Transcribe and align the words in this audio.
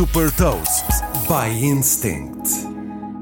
Super 0.00 0.34
Toast 0.34 0.86
by 1.28 1.62
Instinct. 1.62 2.48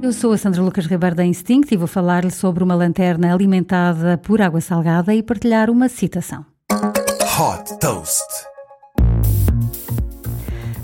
Eu 0.00 0.12
sou 0.12 0.30
a 0.30 0.38
Sandra 0.38 0.62
Lucas 0.62 0.86
Ribeiro 0.86 1.16
da 1.16 1.24
Instinct 1.24 1.74
e 1.74 1.76
vou 1.76 1.88
falar-lhe 1.88 2.30
sobre 2.30 2.62
uma 2.62 2.76
lanterna 2.76 3.34
alimentada 3.34 4.16
por 4.16 4.40
água 4.40 4.60
salgada 4.60 5.12
e 5.12 5.20
partilhar 5.20 5.70
uma 5.70 5.88
citação. 5.88 6.46
Hot 6.70 7.76
Toast. 7.80 8.47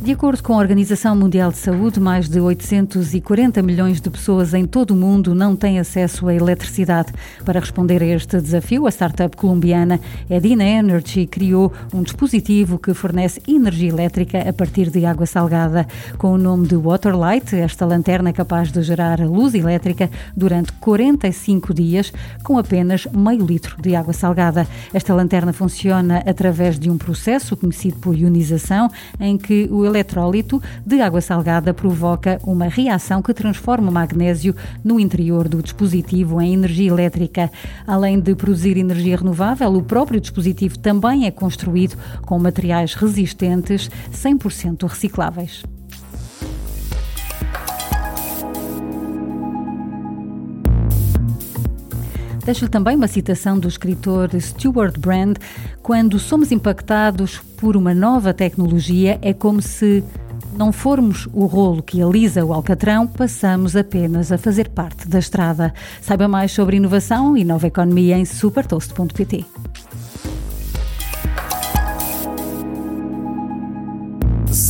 De 0.05 0.13
acordo 0.13 0.43
com 0.43 0.53
a 0.53 0.59
Organização 0.59 1.17
Mundial 1.17 1.51
de 1.51 1.57
Saúde, 1.57 1.99
mais 1.99 2.29
de 2.29 2.39
840 2.39 3.63
milhões 3.63 4.03
de 4.03 4.11
pessoas 4.11 4.53
em 4.53 4.67
todo 4.67 4.91
o 4.91 4.95
mundo 4.95 5.35
não 5.35 5.57
têm 5.57 5.79
acesso 5.79 6.29
à 6.29 6.35
eletricidade. 6.35 7.11
Para 7.43 7.59
responder 7.59 8.03
a 8.03 8.07
este 8.09 8.39
desafio, 8.39 8.87
a 8.87 8.91
startup 8.91 9.35
colombiana 9.35 9.99
Edina 10.29 10.63
Energy 10.63 11.27
criou 11.27 11.73
um 11.91 12.03
dispositivo 12.03 12.79
que 12.79 12.93
fornece 12.93 13.41
energia 13.49 13.89
elétrica 13.89 14.47
a 14.47 14.53
partir 14.53 14.91
de 14.91 15.07
água 15.07 15.25
salgada. 15.25 15.87
Com 16.19 16.35
o 16.35 16.39
nome 16.39 16.69
de 16.69 16.77
Waterlight, 16.77 17.57
esta 17.57 17.87
lanterna 17.87 18.29
é 18.29 18.33
capaz 18.35 18.71
de 18.71 18.83
gerar 18.83 19.21
luz 19.21 19.55
elétrica 19.55 20.11
durante 20.37 20.71
45 20.73 21.73
dias 21.73 22.13
com 22.43 22.59
apenas 22.59 23.07
meio 23.07 23.47
litro 23.47 23.81
de 23.81 23.97
água 23.97 24.13
salgada. 24.13 24.69
Esta 24.93 25.15
lanterna 25.15 25.55
funciona 25.55 26.23
através 26.27 26.79
de 26.79 26.91
um 26.91 26.99
processo 26.99 27.57
conhecido 27.57 27.97
por 28.01 28.15
ionização, 28.15 28.91
em 29.19 29.39
que 29.39 29.67
o 29.71 29.94
eletrólito 29.95 30.61
de 30.85 31.01
água 31.01 31.21
salgada 31.21 31.73
provoca 31.73 32.39
uma 32.45 32.67
reação 32.67 33.23
que 33.23 33.33
transforma 33.33 33.91
o 33.91 33.93
magnésio 33.93 34.55
no 34.83 34.99
interior 34.99 35.49
do 35.49 35.63
dispositivo 35.63 36.41
em 36.41 36.55
energia 36.55 36.91
elétrica. 36.91 37.51
Além 37.87 38.21
de 38.21 38.35
produzir 38.35 38.77
energia 38.77 39.17
renovável, 39.17 39.73
o 39.73 39.83
próprio 39.83 40.21
dispositivo 40.21 40.79
também 40.79 41.27
é 41.27 41.31
construído 41.31 41.97
com 42.23 42.39
materiais 42.39 42.95
resistentes 42.95 43.91
100% 44.13 44.89
recicláveis. 44.89 45.74
Deixo-lhe 52.45 52.71
também 52.71 52.95
uma 52.95 53.09
citação 53.09 53.59
do 53.59 53.69
escritor 53.69 54.31
Stuart 54.39 54.99
Brand: 54.99 55.39
Quando 55.83 56.19
somos 56.19 56.53
impactados 56.53 57.39
por 57.57 57.77
uma 57.77 57.95
nova 57.95 58.35
tecnologia, 58.35 59.19
é 59.23 59.33
como 59.33 59.63
se 59.63 60.05
não 60.57 60.71
formos 60.71 61.27
o 61.33 61.47
rolo 61.47 61.83
que 61.83 62.03
alisa 62.03 62.45
o 62.45 62.53
alcatrão, 62.53 63.07
passamos 63.07 63.75
apenas 63.75 64.31
a 64.31 64.39
fazer 64.39 64.69
parte 64.69 65.09
da 65.09 65.19
estrada. 65.19 65.73
Saiba 66.01 66.29
mais 66.29 66.53
sobre 66.53 66.77
inovação 66.77 67.37
e 67.37 67.45
nova 67.45 67.67
economia 67.67 68.17
em 68.17 68.25
supertoast.pt. 68.25 69.54